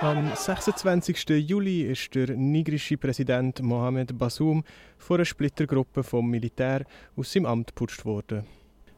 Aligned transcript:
Am 0.00 0.30
26. 0.32 1.28
Juli 1.48 1.82
ist 1.82 2.14
der 2.14 2.36
nigrische 2.36 2.96
Präsident 2.96 3.60
Mohamed 3.60 4.16
Bassoum 4.16 4.62
von 4.96 5.16
einer 5.16 5.24
Splittergruppe 5.24 6.04
vom 6.04 6.30
Militär 6.30 6.84
aus 7.16 7.32
seinem 7.32 7.46
Amt 7.46 7.68
geputzt 7.68 8.04
worden. 8.04 8.44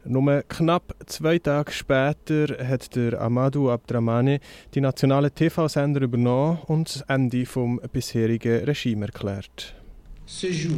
Nur 0.04 0.42
knapp 0.42 0.94
zwei 1.06 1.38
Tage 1.38 1.72
später 1.72 2.48
hat 2.68 2.94
der 2.96 3.18
Amadou 3.18 3.70
Abdramane 3.70 4.40
die 4.74 4.82
nationalen 4.82 5.34
TV-Sender 5.34 6.02
übernommen 6.02 6.58
und 6.66 6.94
das 6.94 7.00
Ende 7.08 7.46
vom 7.46 7.80
bisherigen 7.90 8.64
Regime 8.64 9.06
erklärt. 9.06 9.74
Ce 10.26 10.48
jour, 10.48 10.76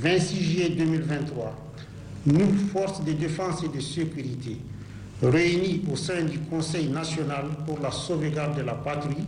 26 0.00 0.40
juillet 0.40 0.76
2023, 0.76 1.44
nous, 2.26 2.70
forces 2.72 3.04
de 3.04 3.14
défense 3.14 3.64
et 3.64 3.72
de 3.72 3.80
sécurité, 3.80 4.58
réunis 5.22 5.82
au 5.92 5.96
sein 5.96 6.22
du 6.22 6.38
Conseil 6.38 6.88
national 6.88 7.46
pour 7.66 7.78
la 7.80 7.90
sauvegarde 7.90 8.56
de 8.56 8.62
la 8.62 8.74
patrie, 8.74 9.26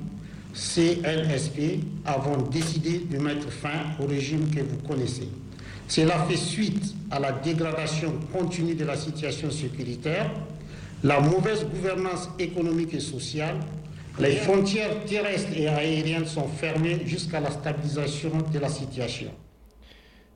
CNSP, 0.55 1.80
avons 2.05 2.37
décidé 2.51 3.02
de 3.10 3.18
mettre 3.18 3.51
fin 3.51 3.95
au 4.01 4.06
régime 4.06 4.51
que 4.51 4.60
vous 4.60 4.77
connaissez. 4.87 5.28
Cela 5.88 6.18
fait 6.24 6.37
suite 6.37 6.95
à 7.10 7.18
la 7.18 7.32
dégradation 7.32 8.12
continue 8.32 8.74
de 8.74 8.84
la 8.84 8.96
situation 8.96 9.51
sécuritaire, 9.51 10.30
la 11.02 11.20
mauvaise 11.20 11.66
gouvernance 11.66 12.29
économique 12.38 12.95
et 12.95 13.01
sociale, 13.01 13.56
les 14.18 14.37
frontières 14.37 15.04
terrestres 15.04 15.56
et 15.56 15.68
aériennes 15.68 16.27
sont 16.27 16.46
fermées 16.48 17.02
jusqu'à 17.06 17.40
la 17.40 17.51
stabilisation 17.51 18.30
de 18.52 18.59
la 18.59 18.68
situation. 18.68 19.30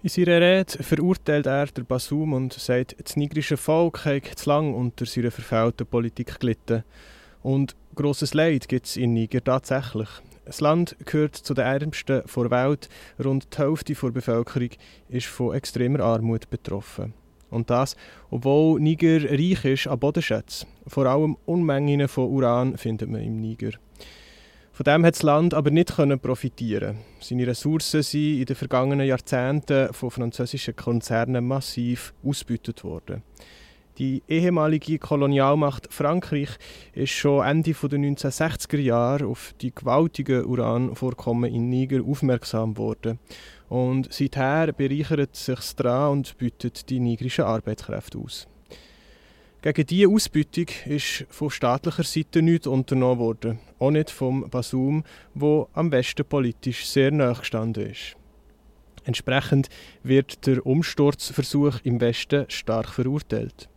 In 0.03 0.11
seiner 0.11 0.41
Rede 0.41 0.83
verurteilt 0.83 1.47
er 1.47 1.67
der 1.67 1.83
Basum 1.83 2.35
und 2.35 2.53
sagt, 2.53 2.97
das 3.03 3.17
nigrische 3.17 3.57
Volk 3.57 4.05
habe 4.05 4.21
zu 4.23 4.49
lange 4.49 4.75
unter 4.75 5.07
seiner 5.07 5.31
verfehlten 5.31 5.87
Politik 5.87 6.39
gelitten. 6.39 6.85
Und 7.43 7.75
grosses 7.95 8.35
Leid 8.35 8.69
gibt 8.69 8.87
es 8.87 8.97
in 8.97 9.15
Niger 9.15 9.43
tatsächlich. 9.43 10.09
Das 10.45 10.61
Land 10.61 10.97
gehört 11.05 11.35
zu 11.35 11.55
den 11.55 11.65
ärmsten 11.65 12.23
der 12.25 12.51
Welt. 12.51 12.89
Rund 13.23 13.49
die 13.53 13.59
Hälfte 13.59 13.95
der 13.95 14.11
Bevölkerung 14.11 14.71
ist 15.09 15.27
von 15.27 15.55
extremer 15.55 16.01
Armut 16.01 16.49
betroffen. 16.51 17.15
Und 17.51 17.71
das, 17.71 17.97
obwohl 18.31 18.81
Niger 18.81 19.31
reich 19.31 19.65
ist 19.65 19.87
an 19.87 19.99
Bodenschätzen. 19.99 20.69
Vor 20.87 21.07
allem 21.07 21.37
Unmengen 21.47 22.07
von 22.07 22.29
Uran 22.29 22.77
findet 22.77 23.11
man 23.11 23.23
im 23.23 23.41
Niger. 23.41 23.73
Von 24.77 24.85
dem 24.85 25.07
hat 25.07 25.15
das 25.15 25.23
Land 25.23 25.55
aber 25.55 25.71
nicht 25.71 25.97
profitieren. 26.21 26.99
Seine 27.19 27.47
Ressourcen 27.47 28.03
sind 28.03 28.41
in 28.41 28.45
den 28.45 28.57
vergangenen 28.57 29.07
Jahrzehnten 29.07 29.91
von 29.95 30.11
französischen 30.11 30.77
Konzernen 30.77 31.49
massiv 31.49 32.13
ausgebeutet 32.23 32.85
worden. 32.85 33.23
Die 33.97 34.23
ehemalige 34.29 34.99
Kolonialmacht 34.99 35.91
Frankreich 35.91 36.51
ist 36.93 37.13
schon 37.13 37.47
Ende 37.47 37.73
der 37.73 37.99
1960er 37.99 38.77
Jahre 38.77 39.29
auf 39.29 39.55
die 39.63 39.75
gewaltigen 39.75 40.45
Uranvorkommen 40.45 41.55
in 41.55 41.71
Niger 41.71 42.05
aufmerksam 42.05 42.75
geworden. 42.75 43.19
Und 43.71 44.13
seither 44.13 44.75
bereichert 44.75 45.37
sich 45.37 45.75
daran 45.77 46.19
und 46.19 46.37
bietet 46.37 46.91
die 46.91 47.01
nigrischen 47.01 47.45
Arbeitskräfte 47.45 48.19
aus. 48.19 48.47
Gegen 49.63 49.87
diese 49.87 50.09
Ausbeutung 50.09 50.67
ist 50.85 51.27
von 51.31 51.51
staatlicher 51.51 52.05
Seite 52.05 52.43
nichts 52.43 52.67
unternommen 52.67 53.19
worden, 53.19 53.59
auch 53.79 53.91
nicht 53.91 54.11
vom 54.11 54.49
Basum, 54.49 55.03
wo 55.35 55.69
am 55.73 55.91
Westen 55.91 56.25
politisch 56.25 56.87
sehr 56.87 57.11
nahe 57.11 57.35
gestanden 57.35 57.91
ist. 57.91 58.17
Entsprechend 59.05 59.69
wird 60.03 60.47
der 60.47 60.65
Umsturzversuch 60.67 61.81
im 61.85 62.01
Westen 62.01 62.45
stark 62.49 62.89
verurteilt. 62.89 63.69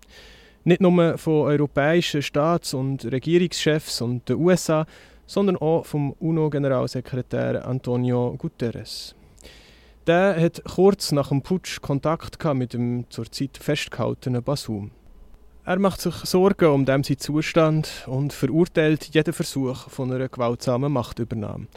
Nicht 0.64 0.82
nur 0.82 1.18
von 1.18 1.44
europäischen 1.44 2.22
Staats- 2.22 2.74
und 2.74 3.06
Regierungschefs 3.06 4.02
und 4.02 4.28
den 4.28 4.38
USA, 4.38 4.86
sondern 5.26 5.58
auch 5.58 5.86
vom 5.86 6.14
UNO-Generalsekretär 6.20 7.66
Antonio 7.66 8.36
Guterres. 8.38 9.16
Der 10.08 10.36
hat 10.42 10.64
kurz 10.64 11.12
nach 11.12 11.30
dem 11.30 11.44
Putsch 11.44 11.80
Kontakt 11.82 12.44
mit 12.56 12.74
dem 12.74 13.06
zurzeit 13.10 13.58
festgehaltenen 13.58 14.44
Basum. 14.44 14.92
Er 15.70 15.78
macht 15.78 16.02
sich 16.02 16.16
Sorgen 16.26 16.66
um 16.72 16.84
seinen 16.84 17.04
Zustand 17.04 18.04
und 18.08 18.34
verurteilt 18.34 19.14
jeden 19.14 19.32
Versuch 19.32 19.88
von 19.88 20.12
einer 20.12 20.28
gewaltsamen 20.28 20.92
Machtübernahme. 20.92 21.68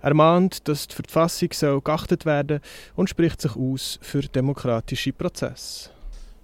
Er 0.00 0.14
mahnt, 0.14 0.66
dass 0.66 0.88
die 0.88 0.96
Verfassung 0.96 1.50
soll 1.52 1.80
geachtet 1.80 2.26
werden 2.26 2.58
und 2.96 3.08
spricht 3.08 3.40
sich 3.40 3.54
aus 3.54 4.00
für 4.02 4.22
demokratische 4.22 5.12
Prozesse. 5.12 5.90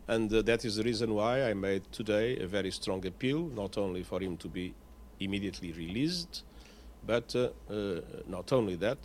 And 0.06 0.32
uh, 0.32 0.44
that 0.44 0.64
is 0.64 0.76
the 0.76 0.82
reason 0.82 1.10
why 1.10 1.50
I 1.50 1.54
made 1.54 1.82
today 1.90 2.40
a 2.40 2.46
very 2.46 2.70
strong 2.70 3.04
appeal, 3.04 3.50
not 3.52 3.76
only 3.76 4.04
for 4.04 4.20
him 4.20 4.38
to 4.38 4.48
be 4.48 4.72
immediately 5.19 5.72
released, 5.72 6.44
but 7.04 7.34
uh, 7.34 7.48
uh, 7.69 8.00
not 8.28 8.52
only 8.52 8.78
that, 8.78 8.98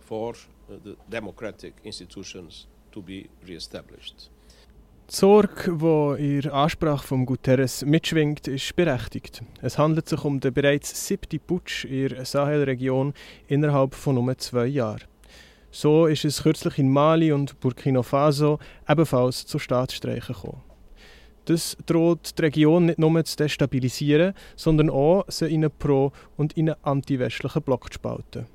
for 0.00 0.34
uh, 0.34 0.74
the 0.84 0.96
democratic 1.08 1.72
institutions 1.82 2.66
to 2.92 3.00
be 3.00 3.30
re-established. 3.46 4.28
Die 5.10 5.16
Sorge, 5.16 5.74
die 6.18 6.36
in 6.36 6.40
der 6.42 6.52
Ansprache 6.52 7.06
von 7.06 7.24
Guterres 7.24 7.82
mitschwingt, 7.82 8.46
ist 8.46 8.76
berechtigt. 8.76 9.42
Es 9.62 9.78
handelt 9.78 10.06
sich 10.06 10.22
um 10.22 10.38
den 10.38 10.52
bereits 10.52 11.06
siebten 11.06 11.40
Putsch 11.40 11.86
in 11.86 12.10
der 12.10 12.26
Sahelregion 12.26 13.14
innerhalb 13.46 13.94
von 13.94 14.16
nur 14.16 14.36
zwei 14.36 14.66
Jahren. 14.66 15.04
So 15.70 16.04
ist 16.04 16.26
es 16.26 16.42
kürzlich 16.42 16.76
in 16.76 16.90
Mali 16.90 17.32
und 17.32 17.58
Burkina 17.58 18.02
Faso 18.02 18.58
ebenfalls 18.86 19.46
zu 19.46 19.58
Staatsstreichen 19.58 20.34
gekommen. 20.34 20.60
Das 21.46 21.78
droht 21.86 22.38
die 22.38 22.42
Region 22.42 22.84
nicht 22.84 22.98
nur 22.98 23.24
zu 23.24 23.36
destabilisieren, 23.36 24.34
sondern 24.56 24.90
auch, 24.90 25.24
sie 25.28 25.46
in 25.46 25.64
einen 25.64 25.72
pro- 25.78 26.12
und 26.36 26.52
in 26.52 26.68
einen 26.68 26.84
anti-westlichen 26.84 27.62
Block 27.62 27.90
zu 27.90 27.94
spalten. 27.94 28.46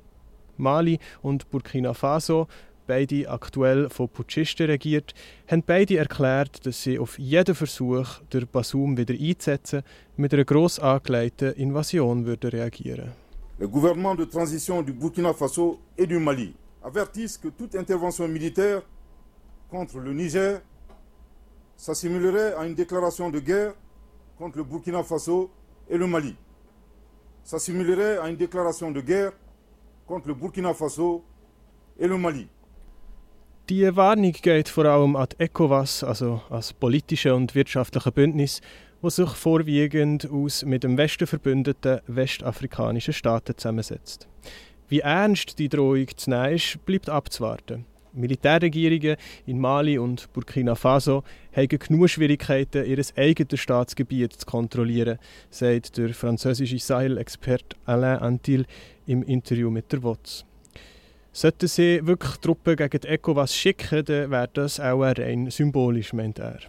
Mali 0.56 1.00
und 1.20 1.50
Burkina 1.50 1.94
Faso 1.94 2.46
beide 2.86 3.28
aktuell 3.28 3.88
von 3.88 4.08
Putschisten 4.08 4.66
regiert, 4.66 5.14
haben 5.48 5.62
beide 5.62 5.98
erklärt, 5.98 6.64
dass 6.66 6.82
sie 6.82 6.98
auf 6.98 7.18
jeden 7.18 7.54
Versuch, 7.54 8.20
den 8.32 8.46
Basum 8.50 8.96
wieder 8.96 9.14
einzusetzen, 9.14 9.82
mit 10.16 10.32
einer 10.32 10.44
gross 10.44 10.78
angelegten 10.78 11.52
Invasion 11.54 12.24
würden 12.26 12.50
reagieren. 12.50 13.12
Le 13.58 13.68
gouvernement 13.68 14.16
de 14.18 14.26
transition 14.26 14.82
du 14.82 14.92
Burkina 14.92 15.32
Faso 15.32 15.78
et 15.96 16.06
du 16.08 16.18
Mali 16.18 16.54
avertissent 16.82 17.38
que 17.38 17.48
toute 17.48 17.76
intervention 17.76 18.26
militaire 18.28 18.82
contre 19.70 19.98
le 20.00 20.12
Niger 20.12 20.60
s'assimilerait 21.76 22.54
à 22.54 22.66
une 22.66 22.74
déclaration 22.74 23.30
de 23.30 23.40
guerre 23.40 23.74
contre 24.36 24.58
le 24.58 24.64
Burkina 24.64 25.02
Faso 25.02 25.50
et 25.88 25.96
le 25.96 26.06
Mali, 26.06 26.36
s'assimilerait 27.44 28.18
à 28.18 28.28
une 28.28 28.36
déclaration 28.36 28.90
de 28.90 29.00
guerre 29.00 29.32
contre 30.06 30.28
le 30.28 30.34
Burkina 30.34 30.74
Faso 30.74 31.24
et 31.98 32.06
le 32.06 32.16
Mali. 32.18 32.48
Die 33.70 33.96
Warnung 33.96 34.32
geht 34.32 34.68
vor 34.68 34.84
allem 34.84 35.16
an 35.16 35.26
die 35.32 35.44
ECOWAS, 35.44 36.04
also 36.04 36.42
als 36.50 36.74
politische 36.74 37.34
und 37.34 37.54
wirtschaftliche 37.54 38.12
Bündnis, 38.12 38.60
das 39.00 39.16
sich 39.16 39.30
vorwiegend 39.30 40.30
aus 40.30 40.66
mit 40.66 40.84
dem 40.84 40.98
Westen 40.98 41.26
verbündeten 41.26 42.00
westafrikanischen 42.06 43.14
Staaten 43.14 43.56
zusammensetzt. 43.56 44.28
Wie 44.88 45.00
ernst 45.00 45.58
die 45.58 45.70
Drohung 45.70 46.06
zu 46.14 46.28
nehmen 46.28 46.56
ist, 46.56 46.84
bleibt 46.84 47.08
abzuwarten. 47.08 47.86
Militärregierungen 48.12 49.16
in 49.46 49.58
Mali 49.58 49.96
und 49.96 50.30
Burkina 50.34 50.74
Faso 50.74 51.24
haben 51.56 51.68
genug 51.68 52.10
Schwierigkeiten, 52.10 52.84
ihr 52.84 53.02
eigenes 53.16 53.60
Staatsgebiet 53.60 54.34
zu 54.34 54.44
kontrollieren, 54.44 55.18
sagt 55.48 55.96
der 55.96 56.12
französische 56.12 56.78
Sahel-Experte 56.78 57.76
Alain 57.86 58.18
Antil 58.18 58.66
im 59.06 59.22
Interview 59.22 59.70
mit 59.70 59.90
der 59.90 60.02
WOTS. 60.02 60.44
Sollten 61.36 61.66
sie 61.66 62.06
wirklich 62.06 62.36
Truppen 62.36 62.76
gegen 62.76 63.00
die 63.00 63.08
ECOWAS 63.08 63.56
schicken, 63.56 64.04
dann 64.04 64.30
wäre 64.30 64.48
das 64.52 64.78
auch 64.78 65.00
rein 65.02 65.50
symbolisch, 65.50 66.12
meint 66.12 66.38
er. 66.38 66.60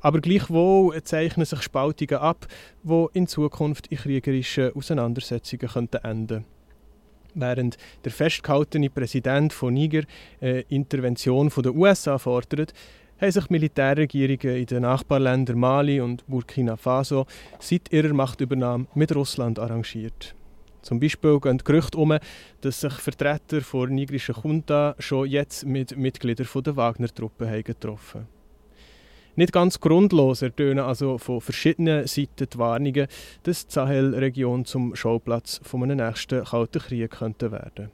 Aber 0.00 0.20
gleichwohl 0.20 1.00
zeichnen 1.04 1.46
sich 1.46 1.62
Spaltungen 1.62 2.20
ab, 2.20 2.48
die 2.82 3.06
in 3.12 3.28
Zukunft 3.28 3.86
in 3.86 3.98
kriegerischen 3.98 4.74
Auseinandersetzungen 4.74 5.68
könnten 5.68 6.04
enden. 6.04 6.44
Während 7.34 7.76
der 8.04 8.10
festgehaltene 8.10 8.90
Präsident 8.90 9.52
von 9.52 9.72
Niger 9.72 10.02
eine 10.40 10.62
Intervention 10.62 11.48
von 11.48 11.62
den 11.62 11.76
USA 11.76 12.18
fordert, 12.18 12.72
haben 13.20 13.30
sich 13.30 13.50
Militärregierungen 13.50 14.56
in 14.56 14.66
den 14.66 14.82
Nachbarländern 14.82 15.56
Mali 15.56 16.00
und 16.00 16.26
Burkina 16.26 16.76
Faso 16.76 17.24
seit 17.60 17.92
ihrer 17.92 18.14
Machtübernahme 18.14 18.88
mit 18.96 19.14
Russland 19.14 19.60
arrangiert. 19.60 20.34
Zum 20.82 21.00
Beispiel 21.00 21.38
gehen 21.40 21.58
Gerüchte 21.58 21.98
um, 21.98 22.16
dass 22.60 22.80
sich 22.80 22.92
Vertreter 22.94 23.60
der 23.60 23.86
nigerischen 23.88 24.34
Junta 24.42 24.94
schon 24.98 25.28
jetzt 25.28 25.66
mit 25.66 25.96
Mitgliedern 25.96 26.46
der 26.62 26.76
Wagner-Truppe 26.76 27.62
getroffen 27.62 28.20
haben. 28.20 28.40
Nicht 29.36 29.52
ganz 29.52 29.78
grundlos 29.80 30.42
ertönen 30.42 30.84
also 30.84 31.16
von 31.16 31.40
verschiedenen 31.40 32.06
Seiten 32.06 32.48
die 32.52 32.58
Warnungen, 32.58 33.06
dass 33.44 33.66
die 33.66 33.72
Sahel-Region 33.72 34.64
zum 34.64 34.94
Schauplatz 34.96 35.60
von 35.62 35.84
einem 35.84 35.98
nächsten 35.98 36.44
Kalten 36.44 36.82
Krieg 36.82 37.10
könnte 37.10 37.52
werden. 37.52 37.90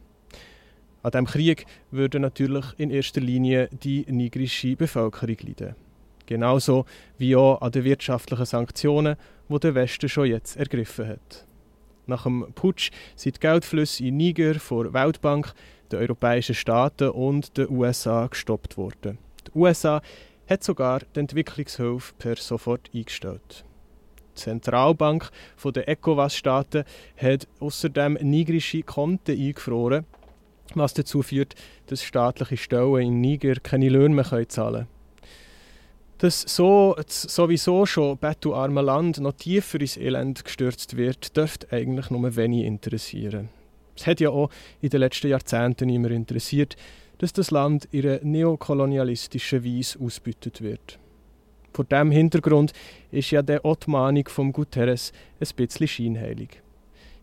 An 1.03 1.11
diesem 1.13 1.27
Krieg 1.27 1.67
würde 1.91 2.19
natürlich 2.19 2.65
in 2.79 2.91
erster 2.91 3.21
Linie 3.21 3.69
die 3.71 4.05
nigrische 4.09 4.75
Bevölkerung 4.75 5.37
leiden. 5.41 5.77
Genauso 6.25 6.85
wie 7.19 7.37
auch 7.37 7.61
an 7.61 7.71
den 7.71 7.85
wirtschaftlichen 7.85 8.47
Sanktionen, 8.47 9.17
die 9.49 9.61
der 9.61 9.75
Westen 9.77 10.09
schon 10.09 10.27
jetzt 10.27 10.57
ergriffen 10.57 11.07
hat. 11.07 11.47
Nach 12.07 12.23
dem 12.23 12.47
Putsch 12.55 12.91
sind 13.17 13.37
die 13.37 13.41
Geldflüsse 13.41 14.05
in 14.05 14.17
Niger 14.17 14.55
vor 14.55 14.85
der 14.85 14.93
Weltbank, 14.93 15.53
den 15.91 16.01
europäischen 16.01 16.55
Staaten 16.55 17.11
und 17.11 17.57
den 17.57 17.69
USA 17.71 18.27
gestoppt 18.27 18.77
worden. 18.77 19.19
Die 19.47 19.59
USA 19.59 20.01
hat 20.49 20.63
sogar 20.63 21.01
die 21.15 21.21
Entwicklungshilfe 21.21 22.15
per 22.19 22.37
sofort 22.37 22.91
eingestellt. 22.95 23.65
Die 24.31 24.43
Zentralbank 24.43 25.31
der 25.65 25.89
ECOWAS-Staaten 25.89 26.85
hat 27.17 27.49
außerdem 27.59 28.19
nigrische 28.21 28.83
Konten 28.83 29.33
eingefroren, 29.33 30.05
was 30.75 30.95
dazu 30.95 31.23
führt, 31.23 31.55
dass 31.87 32.05
staatliche 32.05 32.57
Stellen 32.57 33.03
in 33.03 33.21
Niger 33.21 33.55
keine 33.57 33.89
Löhne 33.89 34.15
mehr 34.15 34.49
zahlen 34.49 34.87
können. 34.87 34.96
Dass 36.19 36.41
so 36.43 36.97
sowieso 37.09 37.85
schon 37.85 38.17
bettelarme 38.17 38.81
Land 38.81 39.19
noch 39.19 39.33
tiefer 39.33 39.81
ins 39.81 39.99
Elend 39.99 40.45
gestürzt 40.45 40.97
wird, 40.97 41.37
dürfte 41.37 41.71
eigentlich 41.71 42.11
nur 42.11 42.37
wenig 42.37 42.65
interessieren. 42.65 43.51
Es 43.95 44.07
hat 44.07 44.21
ja 44.21 44.31
auch 44.31 44.51
in 44.81 44.91
den 44.91 45.01
letzten 45.01 45.29
Jahrzehnten 45.29 45.89
immer 45.89 46.11
interessiert, 46.11 46.77
dass 47.19 47.33
das 47.33 47.51
Land 47.51 47.87
in 47.93 48.07
einer 48.07 48.21
neokolonialistischen 48.23 49.65
Weise 49.65 49.99
ausbütet 50.01 50.63
wird. 50.63 50.99
Vor 51.73 51.85
diesem 51.85 52.11
Hintergrund 52.11 52.73
ist 53.11 53.31
ja 53.31 53.43
der 53.43 53.65
Ottmanik 53.65 54.31
vom 54.31 54.53
Guterres 54.53 55.13
ein 55.39 55.49
bisschen 55.57 55.89
scheinheilig. 55.89 56.63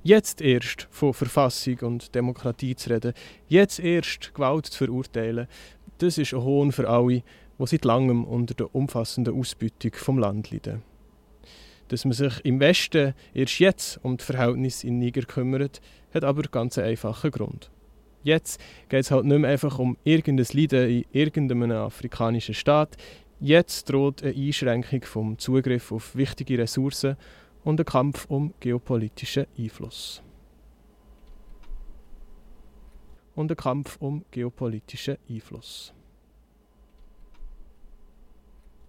Jetzt 0.03 0.41
erst 0.41 0.87
von 0.91 1.13
Verfassung 1.13 1.79
und 1.79 2.13
Demokratie 2.13 2.75
zu 2.75 2.89
reden, 2.89 3.13
jetzt 3.47 3.79
erst 3.79 4.33
Gewalt 4.33 4.67
zu 4.67 4.85
verurteilen, 4.85 5.47
das 5.97 6.17
ist 6.17 6.33
ein 6.33 6.43
Hohn 6.43 6.71
für 6.71 6.89
alle, 6.89 7.23
die 7.59 7.67
seit 7.67 7.85
langem 7.85 8.23
unter 8.23 8.53
der 8.53 8.73
umfassenden 8.73 9.37
Ausbeutung 9.39 9.93
vom 9.93 10.17
Land 10.17 10.51
leiden. 10.51 10.81
Dass 11.89 12.05
man 12.05 12.13
sich 12.13 12.43
im 12.43 12.59
Westen 12.59 13.13
erst 13.33 13.59
jetzt 13.59 13.99
um 14.03 14.17
die 14.17 14.23
Verhältnisse 14.23 14.87
in 14.87 14.99
Niger 14.99 15.23
kümmert, 15.23 15.81
hat 16.13 16.23
aber 16.23 16.43
ganz 16.43 16.77
einen 16.77 16.87
einfachen 16.87 17.31
Grund. 17.31 17.69
Jetzt 18.23 18.59
geht 18.87 19.01
es 19.01 19.11
halt 19.11 19.25
nicht 19.25 19.37
mehr 19.37 19.49
einfach 19.49 19.79
um 19.79 19.97
irgendein 20.03 20.47
Leiden 20.53 20.89
in 20.89 21.05
irgendeinem 21.11 21.71
afrikanischen 21.71 22.55
Staat. 22.55 22.95
Jetzt 23.39 23.89
droht 23.89 24.23
eine 24.23 24.33
Einschränkung 24.33 25.01
vom 25.03 25.37
Zugriff 25.37 25.91
auf 25.91 26.15
wichtige 26.15 26.57
Ressourcen 26.57 27.17
und 27.65 27.79
ein 27.79 27.85
Kampf 27.85 28.25
um 28.29 28.53
geopolitischen 28.61 29.47
Einfluss. 29.57 30.21
Und 33.35 33.51
ein 33.51 33.57
Kampf 33.57 33.97
um 33.99 34.23
geopolitischen 34.31 35.17
Einfluss. 35.29 35.93